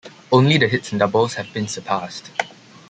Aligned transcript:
Only 0.31 0.57
the 0.57 0.67
hits 0.67 0.91
and 0.91 0.99
doubles 0.99 1.35
have 1.35 1.53
been 1.53 1.67
surpassed. 1.67 2.31